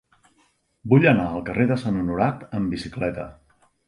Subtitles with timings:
[0.93, 3.27] Vull anar al carrer de Sant Honorat amb bicicleta.